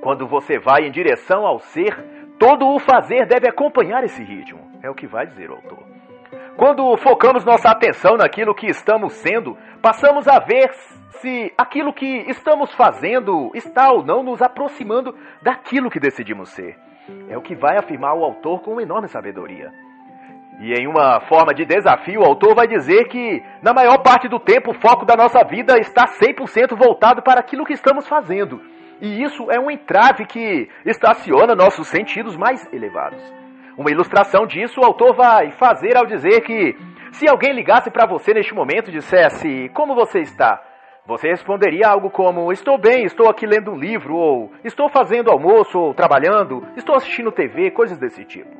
Quando 0.00 0.26
você 0.26 0.58
vai 0.58 0.84
em 0.84 0.90
direção 0.90 1.46
ao 1.46 1.60
ser, 1.60 1.96
todo 2.40 2.66
o 2.66 2.80
fazer 2.80 3.26
deve 3.26 3.48
acompanhar 3.48 4.02
esse 4.02 4.22
ritmo. 4.24 4.60
É 4.82 4.90
o 4.90 4.94
que 4.94 5.06
vai 5.06 5.24
dizer 5.26 5.48
o 5.48 5.54
autor. 5.54 5.93
Quando 6.56 6.96
focamos 6.98 7.44
nossa 7.44 7.68
atenção 7.68 8.16
naquilo 8.16 8.54
que 8.54 8.68
estamos 8.68 9.12
sendo, 9.14 9.58
passamos 9.82 10.28
a 10.28 10.38
ver 10.38 10.72
se 11.20 11.52
aquilo 11.58 11.92
que 11.92 12.06
estamos 12.28 12.72
fazendo 12.74 13.50
está 13.54 13.90
ou 13.90 14.04
não 14.04 14.22
nos 14.22 14.40
aproximando 14.40 15.16
daquilo 15.42 15.90
que 15.90 15.98
decidimos 15.98 16.50
ser. 16.50 16.76
É 17.28 17.36
o 17.36 17.42
que 17.42 17.56
vai 17.56 17.76
afirmar 17.76 18.14
o 18.14 18.24
autor 18.24 18.60
com 18.62 18.80
enorme 18.80 19.08
sabedoria. 19.08 19.72
E 20.60 20.72
em 20.72 20.86
uma 20.86 21.20
forma 21.22 21.52
de 21.52 21.64
desafio, 21.64 22.20
o 22.20 22.24
autor 22.24 22.54
vai 22.54 22.68
dizer 22.68 23.08
que, 23.08 23.42
na 23.60 23.74
maior 23.74 23.98
parte 23.98 24.28
do 24.28 24.38
tempo, 24.38 24.70
o 24.70 24.80
foco 24.80 25.04
da 25.04 25.16
nossa 25.16 25.42
vida 25.44 25.76
está 25.78 26.06
100% 26.06 26.76
voltado 26.76 27.20
para 27.20 27.40
aquilo 27.40 27.64
que 27.64 27.72
estamos 27.72 28.06
fazendo. 28.06 28.62
E 29.00 29.22
isso 29.24 29.50
é 29.50 29.58
um 29.58 29.68
entrave 29.68 30.24
que 30.24 30.68
estaciona 30.86 31.56
nossos 31.56 31.88
sentidos 31.88 32.36
mais 32.36 32.72
elevados. 32.72 33.43
Uma 33.76 33.90
ilustração 33.90 34.46
disso 34.46 34.80
o 34.80 34.84
autor 34.84 35.14
vai 35.14 35.50
fazer 35.52 35.96
ao 35.96 36.06
dizer 36.06 36.42
que, 36.42 36.76
se 37.12 37.28
alguém 37.28 37.52
ligasse 37.52 37.90
para 37.90 38.06
você 38.06 38.32
neste 38.32 38.54
momento 38.54 38.88
e 38.88 38.92
dissesse: 38.92 39.68
Como 39.70 39.94
você 39.94 40.20
está? 40.20 40.62
Você 41.06 41.28
responderia 41.28 41.88
algo 41.88 42.08
como: 42.08 42.52
Estou 42.52 42.78
bem, 42.78 43.04
estou 43.04 43.28
aqui 43.28 43.46
lendo 43.46 43.72
um 43.72 43.76
livro, 43.76 44.14
ou 44.14 44.52
Estou 44.64 44.88
fazendo 44.88 45.30
almoço, 45.30 45.78
ou 45.78 45.92
trabalhando, 45.94 46.66
estou 46.76 46.94
assistindo 46.94 47.32
TV, 47.32 47.70
coisas 47.72 47.98
desse 47.98 48.24
tipo. 48.24 48.50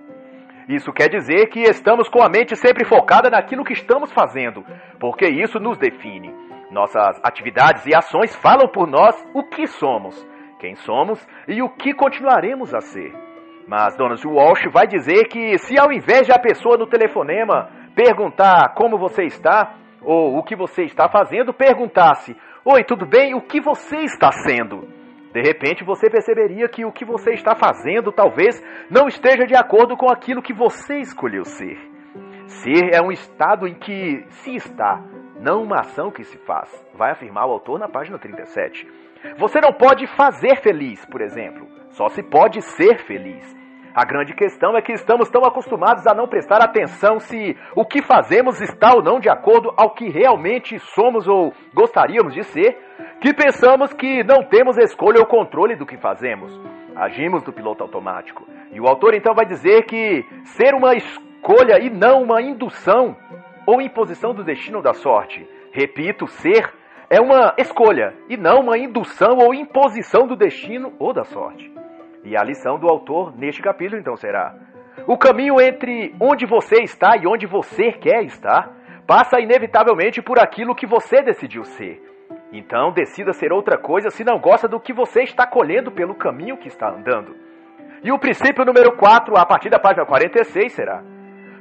Isso 0.69 0.93
quer 0.93 1.09
dizer 1.09 1.47
que 1.47 1.61
estamos 1.61 2.09
com 2.09 2.23
a 2.23 2.29
mente 2.29 2.57
sempre 2.57 2.85
focada 2.85 3.31
naquilo 3.31 3.65
que 3.65 3.75
estamos 3.75 4.11
fazendo, 4.13 4.65
porque 4.99 5.29
isso 5.29 5.61
nos 5.61 5.79
define. 5.79 6.35
Nossas 6.71 7.21
atividades 7.23 7.87
e 7.87 7.95
ações 7.95 8.35
falam 8.35 8.67
por 8.67 8.89
nós 8.89 9.15
o 9.33 9.45
que 9.45 9.67
somos, 9.67 10.27
quem 10.59 10.75
somos 10.75 11.25
e 11.47 11.63
o 11.63 11.69
que 11.69 11.95
continuaremos 11.95 12.75
a 12.75 12.81
ser. 12.81 13.24
Mas 13.67 13.97
Donald 13.97 14.27
Walsh 14.27 14.65
vai 14.73 14.87
dizer 14.87 15.25
que 15.29 15.57
se 15.59 15.79
ao 15.79 15.91
invés 15.91 16.27
de 16.27 16.33
a 16.33 16.39
pessoa 16.39 16.77
no 16.77 16.87
telefonema 16.87 17.69
perguntar 17.95 18.75
como 18.75 18.99
você 18.99 19.25
está 19.25 19.75
ou 20.03 20.37
o 20.37 20.43
que 20.43 20.55
você 20.55 20.83
está 20.83 21.09
fazendo, 21.09 21.55
perguntasse: 21.55 22.37
Oi, 22.65 22.85
tudo 22.85 23.07
bem? 23.07 23.35
O 23.35 23.41
que 23.41 23.61
você 23.61 23.99
está 23.99 24.31
sendo? 24.31 24.87
De 25.33 25.41
repente 25.41 25.83
você 25.83 26.09
perceberia 26.09 26.69
que 26.69 26.85
o 26.85 26.93
que 26.93 27.05
você 27.05 27.33
está 27.33 27.57
fazendo 27.57 28.13
talvez 28.13 28.63
não 28.91 29.09
esteja 29.09 29.45
de 29.47 29.57
acordo 29.57 29.97
com 29.97 30.09
aquilo 30.09 30.43
que 30.43 30.53
você 30.53 30.99
escolheu 30.99 31.45
ser. 31.45 31.77
Ser 32.47 32.95
é 32.95 33.03
um 33.03 33.11
estado 33.11 33.67
em 33.67 33.75
que 33.75 34.25
se 34.29 34.55
está, 34.55 35.03
não 35.41 35.63
uma 35.63 35.81
ação 35.81 36.11
que 36.11 36.23
se 36.23 36.39
faz, 36.39 36.71
vai 36.95 37.11
afirmar 37.11 37.47
o 37.47 37.53
autor 37.53 37.79
na 37.79 37.89
página 37.89 38.19
37. 38.19 38.87
Você 39.39 39.61
não 39.61 39.73
pode 39.73 40.07
fazer 40.17 40.57
feliz, 40.63 41.05
por 41.07 41.21
exemplo, 41.21 41.67
só 41.91 42.09
se 42.09 42.23
pode 42.23 42.61
ser 42.63 42.99
feliz. 43.05 43.55
A 43.95 44.05
grande 44.05 44.35
questão 44.35 44.77
é 44.77 44.83
que 44.83 44.93
estamos 44.93 45.31
tão 45.31 45.45
acostumados 45.45 46.05
a 46.07 46.15
não 46.15 46.27
prestar 46.27 46.61
atenção 46.61 47.21
se 47.21 47.57
o 47.77 47.85
que 47.85 48.03
fazemos 48.03 48.61
está 48.61 48.93
ou 48.93 49.03
não 49.03 49.21
de 49.21 49.31
acordo 49.31 49.73
ao 49.77 49.91
que 49.95 50.09
realmente 50.09 50.79
somos 50.81 51.29
ou 51.29 51.53
gostaríamos 51.73 52.35
de 52.35 52.43
ser, 52.43 52.77
que 53.21 53.33
pensamos 53.33 53.93
que 53.93 54.25
não 54.25 54.43
temos 54.43 54.77
escolha 54.79 55.21
ou 55.21 55.27
controle 55.27 55.77
do 55.77 55.87
que 55.87 55.97
fazemos. 55.97 56.53
Agimos 56.97 57.45
do 57.45 57.53
piloto 57.53 57.85
automático. 57.85 58.45
E 58.73 58.81
o 58.81 58.89
autor 58.89 59.15
então 59.15 59.33
vai 59.33 59.47
dizer 59.47 59.85
que 59.85 60.25
ser 60.57 60.75
uma 60.75 60.97
escolha 60.97 61.79
e 61.81 61.89
não 61.89 62.21
uma 62.21 62.43
indução 62.43 63.17
ou 63.65 63.81
imposição 63.81 64.35
do 64.35 64.43
destino 64.43 64.83
da 64.83 64.93
sorte. 64.93 65.49
Repito, 65.73 66.27
ser 66.27 66.73
é 67.15 67.21
uma 67.21 67.55
escolha 67.57 68.13
e 68.29 68.37
não 68.37 68.61
uma 68.61 68.77
indução 68.77 69.39
ou 69.39 69.55
imposição 69.55 70.27
do 70.27 70.35
destino 70.35 70.93
ou 70.99 71.13
da 71.13 71.23
sorte. 71.23 71.73
E 72.25 72.37
a 72.37 72.43
lição 72.43 72.77
do 72.77 72.89
autor 72.89 73.33
neste 73.39 73.63
capítulo 73.63 74.01
então 74.01 74.17
será: 74.17 74.53
o 75.07 75.17
caminho 75.17 75.61
entre 75.61 76.13
onde 76.21 76.45
você 76.45 76.83
está 76.83 77.17
e 77.17 77.25
onde 77.25 77.47
você 77.47 77.93
quer 77.93 78.25
estar 78.25 78.69
passa 79.07 79.39
inevitavelmente 79.39 80.21
por 80.21 80.41
aquilo 80.41 80.75
que 80.75 80.89
você 80.89 81.23
decidiu 81.23 81.63
ser. 81.63 82.03
Então 82.53 82.93
decida 82.93 83.33
ser 83.33 83.53
outra 83.53 83.79
coisa 83.79 84.11
se 84.11 84.25
não 84.25 84.41
gosta 84.41 84.67
do 84.67 84.81
que 84.81 84.93
você 84.93 85.23
está 85.23 85.47
colhendo 85.47 85.93
pelo 85.93 86.17
caminho 86.17 86.57
que 86.57 86.67
está 86.67 86.89
andando. 86.89 87.37
E 88.03 88.11
o 88.11 88.19
princípio 88.19 88.65
número 88.65 88.97
4, 88.97 89.39
a 89.39 89.47
partir 89.47 89.71
da 89.71 89.79
página 89.79 90.05
46, 90.05 90.73
será: 90.73 91.01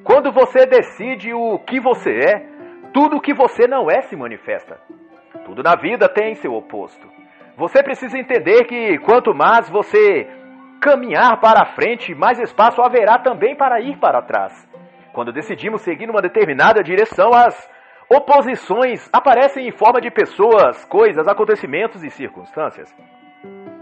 quando 0.04 0.32
você 0.32 0.66
decide 0.66 1.32
o 1.32 1.60
que 1.60 1.80
você 1.80 2.10
é, 2.12 2.48
tudo 2.92 3.18
o 3.18 3.22
que 3.22 3.36
você 3.36 3.68
não 3.68 3.92
é 3.92 4.02
se 4.02 4.16
manifesta. 4.16 4.80
Tudo 5.46 5.64
na 5.64 5.76
vida 5.76 6.08
tem 6.08 6.36
seu 6.36 6.54
oposto. 6.54 7.08
Você 7.58 7.84
precisa 7.84 8.18
entender 8.18 8.66
que 8.66 8.98
quanto 9.00 9.34
mais 9.34 9.70
você 9.70 10.28
caminhar 10.82 11.40
para 11.40 11.64
a 11.64 11.66
frente, 11.66 12.14
mais 12.14 12.40
espaço 12.40 12.82
haverá 12.82 13.20
também 13.20 13.56
para 13.56 13.80
ir 13.80 13.98
para 13.98 14.22
trás. 14.22 14.68
Quando 15.14 15.32
decidimos 15.32 15.82
seguir 15.82 16.08
numa 16.08 16.22
determinada 16.22 16.84
direção, 16.84 17.32
as 17.34 17.70
oposições 18.10 19.10
aparecem 19.14 19.68
em 19.68 19.72
forma 19.72 20.02
de 20.02 20.12
pessoas, 20.12 20.84
coisas, 20.86 21.28
acontecimentos 21.28 22.04
e 22.04 22.10
circunstâncias. 22.10 22.94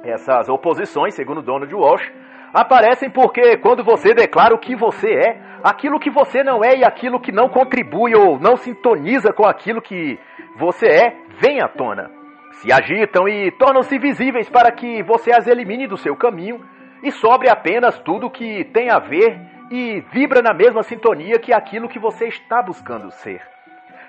Essas 0.03 0.49
oposições, 0.49 1.13
segundo 1.13 1.41
Donald 1.41 1.73
Walsh, 1.73 2.11
aparecem 2.53 3.09
porque 3.09 3.57
quando 3.57 3.83
você 3.83 4.13
declara 4.13 4.53
o 4.53 4.59
que 4.59 4.75
você 4.75 5.09
é, 5.09 5.41
aquilo 5.63 5.99
que 5.99 6.09
você 6.09 6.43
não 6.43 6.63
é 6.63 6.77
e 6.77 6.83
aquilo 6.83 7.19
que 7.19 7.31
não 7.31 7.49
contribui 7.49 8.13
ou 8.13 8.39
não 8.39 8.57
sintoniza 8.57 9.31
com 9.31 9.45
aquilo 9.45 9.81
que 9.81 10.19
você 10.57 10.87
é, 10.87 11.15
vem 11.39 11.61
à 11.61 11.67
tona. 11.67 12.09
Se 12.53 12.71
agitam 12.71 13.27
e 13.27 13.51
tornam-se 13.51 13.97
visíveis 13.97 14.49
para 14.49 14.71
que 14.71 15.01
você 15.03 15.31
as 15.31 15.47
elimine 15.47 15.87
do 15.87 15.97
seu 15.97 16.15
caminho 16.15 16.63
e 17.01 17.11
sobre 17.11 17.49
apenas 17.49 17.97
tudo 17.99 18.29
que 18.29 18.65
tem 18.65 18.89
a 18.91 18.99
ver 18.99 19.39
e 19.71 20.01
vibra 20.11 20.41
na 20.41 20.53
mesma 20.53 20.83
sintonia 20.83 21.39
que 21.39 21.53
aquilo 21.53 21.87
que 21.87 21.97
você 21.97 22.27
está 22.27 22.61
buscando 22.61 23.09
ser. 23.11 23.41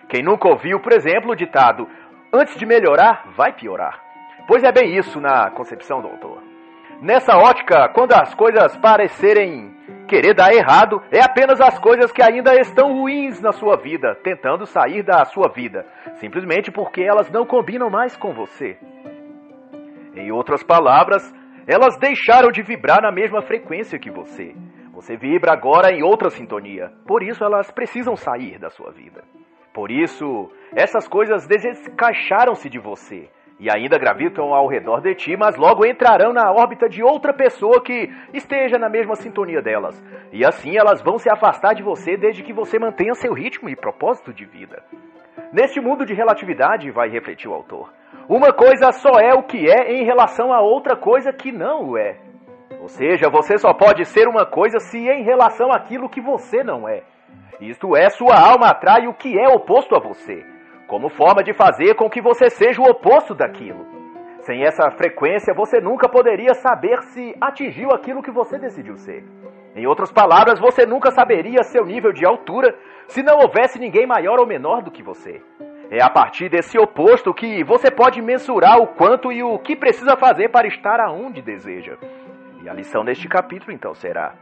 Quem 0.08 0.22
nunca 0.22 0.48
ouviu, 0.48 0.80
por 0.80 0.92
exemplo, 0.92 1.30
o 1.30 1.36
ditado: 1.36 1.88
antes 2.32 2.56
de 2.58 2.66
melhorar, 2.66 3.28
vai 3.36 3.52
piorar. 3.52 4.00
Pois 4.46 4.62
é 4.64 4.72
bem 4.72 4.96
isso 4.96 5.20
na 5.20 5.50
concepção 5.50 6.02
do 6.02 6.08
autor. 6.08 6.42
Nessa 7.00 7.36
ótica, 7.36 7.88
quando 7.88 8.12
as 8.12 8.34
coisas 8.34 8.76
parecerem 8.76 9.74
querer 10.06 10.34
dar 10.34 10.52
errado, 10.52 11.02
é 11.10 11.20
apenas 11.20 11.60
as 11.60 11.78
coisas 11.78 12.12
que 12.12 12.22
ainda 12.22 12.54
estão 12.60 12.92
ruins 12.92 13.40
na 13.40 13.52
sua 13.52 13.76
vida, 13.76 14.14
tentando 14.22 14.66
sair 14.66 15.02
da 15.02 15.24
sua 15.24 15.48
vida, 15.48 15.86
simplesmente 16.14 16.70
porque 16.70 17.02
elas 17.02 17.30
não 17.30 17.46
combinam 17.46 17.90
mais 17.90 18.16
com 18.16 18.32
você. 18.32 18.76
Em 20.14 20.30
outras 20.30 20.62
palavras, 20.62 21.22
elas 21.66 21.96
deixaram 21.98 22.50
de 22.50 22.62
vibrar 22.62 23.00
na 23.02 23.10
mesma 23.10 23.42
frequência 23.42 23.98
que 23.98 24.10
você. 24.10 24.54
Você 24.92 25.16
vibra 25.16 25.52
agora 25.52 25.90
em 25.90 26.02
outra 26.02 26.28
sintonia. 26.30 26.92
Por 27.06 27.22
isso 27.22 27.42
elas 27.42 27.70
precisam 27.70 28.14
sair 28.14 28.58
da 28.58 28.68
sua 28.70 28.90
vida. 28.90 29.24
Por 29.72 29.90
isso, 29.90 30.50
essas 30.74 31.08
coisas 31.08 31.46
desencaixaram-se 31.46 32.68
de 32.68 32.78
você 32.78 33.30
e 33.62 33.70
ainda 33.70 33.96
gravitam 33.96 34.52
ao 34.52 34.66
redor 34.66 35.00
de 35.00 35.14
ti, 35.14 35.36
mas 35.36 35.56
logo 35.56 35.86
entrarão 35.86 36.32
na 36.32 36.50
órbita 36.50 36.88
de 36.88 37.00
outra 37.00 37.32
pessoa 37.32 37.80
que 37.80 38.10
esteja 38.34 38.76
na 38.76 38.88
mesma 38.88 39.14
sintonia 39.14 39.62
delas. 39.62 40.02
E 40.32 40.44
assim 40.44 40.76
elas 40.76 41.00
vão 41.00 41.16
se 41.16 41.30
afastar 41.30 41.72
de 41.72 41.80
você 41.80 42.16
desde 42.16 42.42
que 42.42 42.52
você 42.52 42.76
mantenha 42.76 43.14
seu 43.14 43.32
ritmo 43.32 43.68
e 43.68 43.76
propósito 43.76 44.34
de 44.34 44.44
vida. 44.44 44.82
Neste 45.52 45.80
mundo 45.80 46.04
de 46.04 46.12
relatividade, 46.12 46.90
vai 46.90 47.08
refletir 47.08 47.48
o 47.48 47.54
autor, 47.54 47.88
Uma 48.28 48.52
coisa 48.52 48.90
só 48.90 49.20
é 49.20 49.32
o 49.32 49.44
que 49.44 49.70
é 49.70 49.92
em 49.92 50.04
relação 50.04 50.52
a 50.52 50.60
outra 50.60 50.96
coisa 50.96 51.32
que 51.32 51.52
não 51.52 51.90
o 51.90 51.96
é. 51.96 52.18
Ou 52.80 52.88
seja, 52.88 53.30
você 53.30 53.56
só 53.58 53.72
pode 53.72 54.04
ser 54.06 54.26
uma 54.26 54.44
coisa 54.44 54.80
se 54.80 54.98
em 54.98 55.22
relação 55.22 55.70
àquilo 55.70 56.08
que 56.08 56.20
você 56.20 56.64
não 56.64 56.88
é. 56.88 57.04
Isto 57.60 57.96
é, 57.96 58.10
sua 58.10 58.34
alma 58.36 58.70
atrai 58.70 59.06
o 59.06 59.14
que 59.14 59.38
é 59.38 59.46
oposto 59.54 59.94
a 59.94 60.00
você, 60.00 60.44
como 60.92 61.08
forma 61.08 61.42
de 61.42 61.54
fazer 61.54 61.94
com 61.94 62.10
que 62.10 62.20
você 62.20 62.50
seja 62.50 62.82
o 62.82 62.84
oposto 62.84 63.34
daquilo. 63.34 63.86
Sem 64.40 64.62
essa 64.62 64.90
frequência, 64.90 65.54
você 65.54 65.80
nunca 65.80 66.06
poderia 66.06 66.52
saber 66.52 67.00
se 67.04 67.34
atingiu 67.40 67.92
aquilo 67.92 68.22
que 68.22 68.30
você 68.30 68.58
decidiu 68.58 68.98
ser. 68.98 69.24
Em 69.74 69.86
outras 69.86 70.12
palavras, 70.12 70.60
você 70.60 70.84
nunca 70.84 71.10
saberia 71.10 71.62
seu 71.62 71.86
nível 71.86 72.12
de 72.12 72.26
altura 72.26 72.76
se 73.06 73.22
não 73.22 73.38
houvesse 73.38 73.78
ninguém 73.78 74.06
maior 74.06 74.38
ou 74.38 74.46
menor 74.46 74.82
do 74.82 74.90
que 74.90 75.02
você. 75.02 75.40
É 75.90 76.02
a 76.02 76.10
partir 76.10 76.50
desse 76.50 76.78
oposto 76.78 77.32
que 77.32 77.64
você 77.64 77.90
pode 77.90 78.20
mensurar 78.20 78.78
o 78.78 78.88
quanto 78.88 79.32
e 79.32 79.42
o 79.42 79.58
que 79.60 79.74
precisa 79.74 80.14
fazer 80.14 80.50
para 80.50 80.68
estar 80.68 81.00
aonde 81.00 81.40
deseja. 81.40 81.96
E 82.62 82.68
a 82.68 82.74
lição 82.74 83.02
deste 83.02 83.26
capítulo 83.30 83.72
então 83.72 83.94
será: 83.94 84.34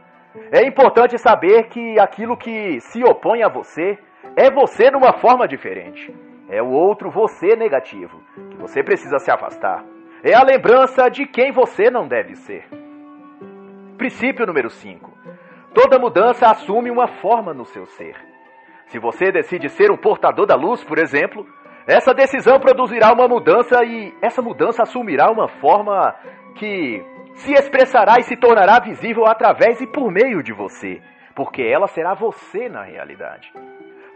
é 0.51 0.67
importante 0.67 1.17
saber 1.17 1.69
que 1.69 1.97
aquilo 1.97 2.35
que 2.35 2.81
se 2.81 3.01
opõe 3.05 3.41
a 3.41 3.47
você 3.47 3.97
é 4.35 4.51
você 4.51 4.91
numa 4.91 5.13
forma 5.13 5.47
diferente. 5.47 6.13
É 6.51 6.61
o 6.61 6.69
outro 6.69 7.09
você 7.09 7.55
negativo, 7.55 8.21
que 8.49 8.57
você 8.57 8.83
precisa 8.83 9.19
se 9.19 9.31
afastar. 9.31 9.85
É 10.21 10.35
a 10.35 10.43
lembrança 10.43 11.09
de 11.09 11.25
quem 11.25 11.53
você 11.53 11.89
não 11.89 12.09
deve 12.09 12.35
ser. 12.35 12.67
Princípio 13.97 14.45
número 14.45 14.69
5. 14.69 15.09
Toda 15.73 15.97
mudança 15.97 16.47
assume 16.47 16.91
uma 16.91 17.07
forma 17.07 17.53
no 17.53 17.63
seu 17.63 17.85
ser. 17.85 18.17
Se 18.87 18.99
você 18.99 19.31
decide 19.31 19.69
ser 19.69 19.89
um 19.89 19.95
portador 19.95 20.45
da 20.45 20.55
luz, 20.55 20.83
por 20.83 20.99
exemplo, 20.99 21.45
essa 21.87 22.13
decisão 22.13 22.59
produzirá 22.59 23.13
uma 23.13 23.29
mudança 23.29 23.81
e 23.85 24.13
essa 24.21 24.41
mudança 24.41 24.83
assumirá 24.83 25.31
uma 25.31 25.47
forma 25.47 26.13
que 26.57 27.01
se 27.35 27.53
expressará 27.53 28.19
e 28.19 28.23
se 28.23 28.35
tornará 28.35 28.77
visível 28.81 29.25
através 29.25 29.79
e 29.79 29.87
por 29.87 30.11
meio 30.11 30.43
de 30.43 30.51
você, 30.51 31.01
porque 31.33 31.61
ela 31.61 31.87
será 31.87 32.13
você 32.13 32.67
na 32.67 32.83
realidade. 32.83 33.53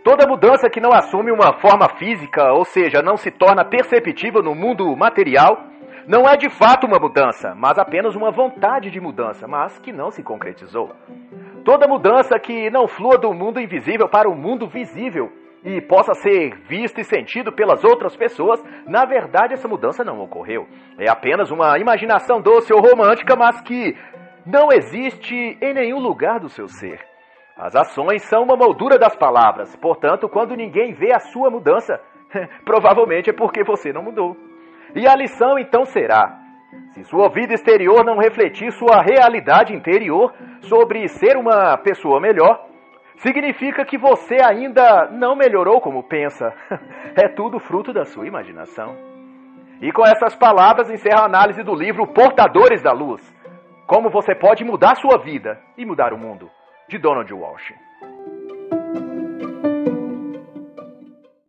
Toda 0.06 0.28
mudança 0.28 0.70
que 0.70 0.80
não 0.80 0.94
assume 0.94 1.32
uma 1.32 1.54
forma 1.54 1.90
física, 1.98 2.54
ou 2.54 2.64
seja, 2.64 3.02
não 3.02 3.18
se 3.18 3.32
torna 3.32 3.66
perceptível 3.66 4.44
no 4.44 4.54
mundo 4.54 4.96
material, 4.96 5.58
não 6.08 6.30
é 6.30 6.38
de 6.38 6.48
fato 6.48 6.86
uma 6.86 7.00
mudança, 7.00 7.56
mas 7.56 7.80
apenas 7.80 8.16
uma 8.16 8.30
vontade 8.30 8.92
de 8.92 9.02
mudança, 9.02 9.48
mas 9.48 9.80
que 9.80 9.92
não 9.92 10.12
se 10.12 10.22
concretizou. 10.22 10.92
Toda 11.66 11.88
mudança 11.88 12.38
que 12.38 12.70
não 12.70 12.88
flua 12.88 13.18
do 13.18 13.34
mundo 13.34 13.60
invisível 13.60 14.08
para 14.08 14.30
o 14.30 14.36
mundo 14.36 14.68
visível 14.68 15.34
e 15.64 15.82
possa 15.82 16.14
ser 16.14 16.56
visto 16.70 17.02
e 17.02 17.04
sentido 17.04 17.52
pelas 17.52 17.84
outras 17.84 18.16
pessoas, 18.16 18.64
na 18.86 19.06
verdade 19.06 19.56
essa 19.56 19.68
mudança 19.68 20.04
não 20.04 20.22
ocorreu. 20.22 20.68
É 21.00 21.10
apenas 21.10 21.50
uma 21.50 21.80
imaginação 21.80 22.40
doce 22.40 22.72
ou 22.72 22.80
romântica, 22.80 23.36
mas 23.36 23.60
que 23.62 23.98
não 24.46 24.72
existe 24.72 25.58
em 25.60 25.74
nenhum 25.74 25.98
lugar 25.98 26.40
do 26.40 26.48
seu 26.48 26.68
ser. 26.68 27.15
As 27.58 27.74
ações 27.74 28.22
são 28.24 28.44
uma 28.44 28.58
moldura 28.58 29.00
das 29.00 29.16
palavras, 29.16 29.74
portanto, 29.78 30.28
quando 30.28 30.58
ninguém 30.58 30.92
vê 30.92 31.14
a 31.14 31.20
sua 31.20 31.50
mudança, 31.50 31.98
provavelmente 32.66 33.30
é 33.30 33.34
porque 33.34 33.64
você 33.64 33.94
não 33.94 34.04
mudou. 34.04 34.36
E 34.94 35.08
a 35.08 35.16
lição 35.16 35.58
então 35.58 35.86
será: 35.86 36.38
se 36.90 37.06
sua 37.06 37.30
vida 37.30 37.54
exterior 37.54 38.04
não 38.04 38.18
refletir 38.18 38.74
sua 38.74 39.02
realidade 39.02 39.74
interior 39.74 40.34
sobre 40.64 41.08
ser 41.08 41.38
uma 41.38 41.78
pessoa 41.78 42.20
melhor, 42.20 42.60
significa 43.16 43.86
que 43.86 43.98
você 43.98 44.36
ainda 44.44 45.10
não 45.12 45.34
melhorou 45.34 45.80
como 45.80 46.04
pensa. 46.04 46.54
É 47.18 47.30
tudo 47.30 47.62
fruto 47.62 47.94
da 47.94 48.04
sua 48.04 48.28
imaginação. 48.28 48.94
E 49.82 49.90
com 49.94 50.06
essas 50.06 50.36
palavras 50.36 50.90
encerra 50.90 51.22
a 51.22 51.26
análise 51.26 51.64
do 51.64 51.74
livro 51.74 52.06
Portadores 52.08 52.82
da 52.82 52.92
Luz. 52.92 53.22
Como 53.88 54.10
você 54.10 54.36
pode 54.36 54.66
mudar 54.66 54.96
sua 54.96 55.18
vida 55.20 55.58
e 55.78 55.86
mudar 55.86 56.12
o 56.12 56.18
mundo 56.18 56.52
de 56.90 56.98
Donald 57.00 57.32
Walsh. 57.32 57.85